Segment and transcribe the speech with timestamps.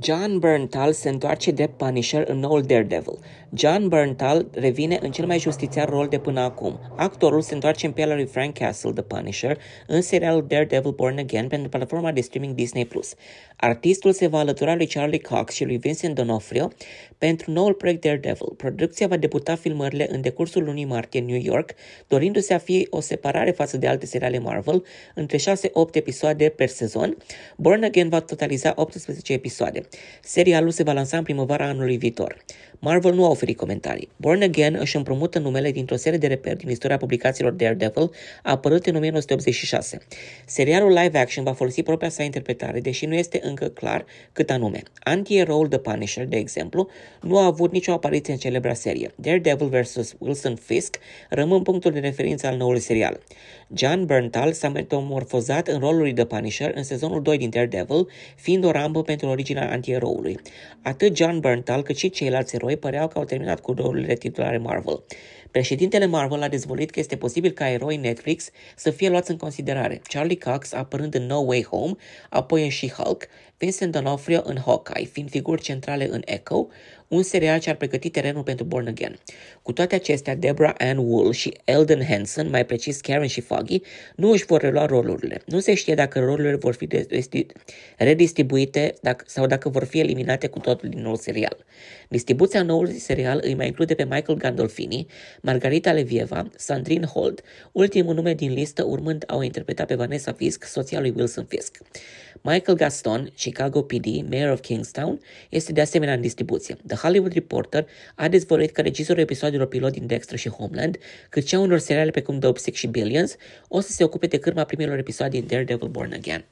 [0.00, 3.18] John Berntal se întoarce de Punisher în noul Daredevil.
[3.52, 6.80] John Berntal revine în cel mai justițiar rol de până acum.
[6.96, 11.48] Actorul se întoarce în pielea lui Frank Castle, The Punisher, în serialul Daredevil Born Again
[11.48, 12.88] pentru platforma de streaming Disney+.
[13.56, 16.68] Artistul se va alătura lui Charlie Cox și lui Vincent D'Onofrio
[17.18, 18.48] pentru noul proiect Daredevil.
[18.56, 21.74] Producția va debuta filmările în decursul lunii martie în New York,
[22.08, 24.84] dorindu-se a fi o separare față de alte seriale Marvel,
[25.14, 25.42] între 6-8
[25.92, 27.16] episoade per sezon.
[27.56, 29.82] Born Again va totaliza 18 episoade.
[30.22, 32.44] Serialul se va lansa în primăvara anului viitor.
[32.84, 34.08] Marvel nu a oferit comentarii.
[34.16, 38.10] Born Again își împrumută numele dintr-o serie de reperi din istoria publicațiilor Daredevil,
[38.42, 39.98] apărut în 1986.
[40.46, 44.82] Serialul live action va folosi propria sa interpretare, deși nu este încă clar cât anume.
[44.98, 46.88] Anti-eroul The Punisher, de exemplu,
[47.20, 49.12] nu a avut nicio apariție în celebra serie.
[49.14, 50.14] Daredevil vs.
[50.18, 50.98] Wilson Fisk
[51.28, 53.20] rămân punctul de referință al noului serial.
[53.74, 58.64] John Berntal s-a metamorfozat în rolul lui The Punisher în sezonul 2 din Daredevil, fiind
[58.64, 60.38] o rambă pentru originea antieroului.
[60.82, 65.04] Atât John Berntal cât și ceilalți eroi păreau că au terminat cu rolurile titulare Marvel.
[65.50, 70.00] Președintele Marvel a dezvolit că este posibil ca eroi Netflix să fie luați în considerare.
[70.08, 71.94] Charlie Cox apărând în No Way Home,
[72.30, 73.26] apoi în She-Hulk,
[73.58, 76.66] Vincent D'Onofrio în Hawkeye, fiind figuri centrale în Echo,
[77.14, 79.18] un serial ce ar pregăti terenul pentru Born Again.
[79.62, 83.80] Cu toate acestea, Deborah Ann Wool și Eldon Hansen, mai precis Karen și Foggy,
[84.16, 85.42] nu își vor relua rolurile.
[85.46, 86.88] Nu se știe dacă rolurile vor fi
[87.96, 91.56] redistribuite dacă, sau dacă vor fi eliminate cu totul din nou serial.
[92.08, 95.06] Distribuția noului serial îi mai include pe Michael Gandolfini,
[95.40, 97.42] Margarita Levieva, Sandrine Holt,
[97.72, 101.78] ultimul nume din listă urmând a o interpreta pe Vanessa Fisk, soția lui Wilson Fisk.
[102.46, 106.76] Michael Gaston, Chicago PD, Mayor of Kingstown, este de asemenea în distribuție.
[106.86, 111.54] The Hollywood Reporter a dezvăluit că regizorul episodilor pilot din Dexter și Homeland, cât și
[111.54, 113.36] a unor seriale precum Dope Sick și Billions,
[113.68, 116.44] o să se ocupe de cârma primilor episoade din Daredevil Born Again.